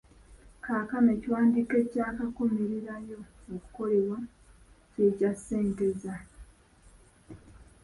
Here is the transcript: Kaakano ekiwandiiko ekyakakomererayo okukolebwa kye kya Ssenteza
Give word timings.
Kaakano 0.65 1.09
ekiwandiiko 1.15 1.73
ekyakakomererayo 1.83 3.19
okukolebwa 3.55 4.17
kye 4.93 5.07
kya 5.17 5.31
Ssenteza 5.37 6.13